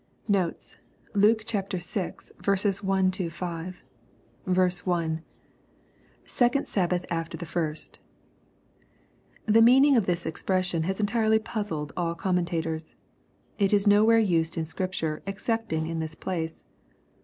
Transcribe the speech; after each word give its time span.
Notes. 0.27 0.79
Luke 1.13 1.43
VT. 1.45 2.83
1— 2.83 3.11
5. 3.29 3.83
1.— 4.83 5.21
[Second 6.41 6.63
Sahbath 6.67 7.05
after 7.11 7.37
the 7.37 7.45
first.] 7.45 7.99
The 9.45 9.61
meaning 9.61 9.95
of 9.95 10.07
this 10.07 10.25
expression 10.25 10.81
has 10.89 10.99
entirely 10.99 11.37
puzzled 11.37 11.93
all 11.95 12.15
commentators. 12.15 12.95
It 13.59 13.71
is 13.71 13.85
nowhere 13.85 14.17
used 14.17 14.57
in 14.57 14.65
Scripture, 14.65 15.21
excepting 15.27 15.85
in 15.85 15.99
this 15.99 16.15
place. 16.15 16.65